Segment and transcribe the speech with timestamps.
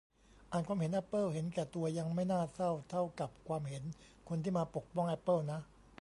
[0.51, 3.83] อ่านความเห็นแอปเปิลเห็นแก่ตัว ยังไม่น่าเศร้าเท่ากับความเห็น
[4.27, 5.59] คนที่มาปกป้องแอปเปิลนะ